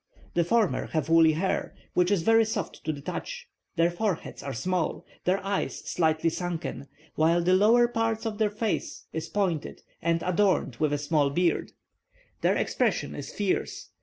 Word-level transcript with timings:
The 0.33 0.43
former 0.43 0.87
have 0.87 1.09
woolly 1.09 1.33
hair, 1.33 1.75
which 1.93 2.09
is 2.09 2.23
very 2.23 2.43
soft 2.43 2.83
to 2.85 2.91
the 2.91 3.01
touch, 3.01 3.47
their 3.75 3.91
foreheads 3.91 4.41
are 4.41 4.51
small, 4.51 5.05
their 5.25 5.37
eyes 5.45 5.87
slightly 5.87 6.31
sunken, 6.31 6.87
whilst 7.15 7.45
the 7.45 7.53
lower 7.53 7.87
part 7.87 8.25
of 8.25 8.39
their 8.39 8.49
face 8.49 9.05
is 9.13 9.29
pointed, 9.29 9.83
and 10.01 10.23
adorned 10.23 10.77
with 10.77 10.91
a 10.91 10.97
small 10.97 11.29
beard; 11.29 11.73
their 12.41 12.57
expression 12.57 13.13
is 13.13 13.31
fierce. 13.31 13.91